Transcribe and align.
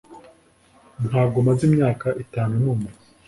Ntabwo 1.07 1.37
maze 1.47 1.61
imyaka 1.69 2.07
itanu 2.23 2.53
numva 2.63 2.91